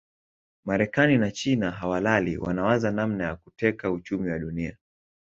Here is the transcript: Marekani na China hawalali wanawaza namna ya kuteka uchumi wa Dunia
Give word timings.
Marekani 0.65 1.17
na 1.17 1.31
China 1.31 1.71
hawalali 1.71 2.37
wanawaza 2.37 2.91
namna 2.91 3.23
ya 3.23 3.35
kuteka 3.35 3.91
uchumi 3.91 4.29
wa 4.31 4.39
Dunia 4.39 4.77